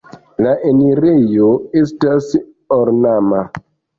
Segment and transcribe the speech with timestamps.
[0.45, 1.51] La enirejo
[1.83, 2.31] estas
[2.79, 3.45] ornama.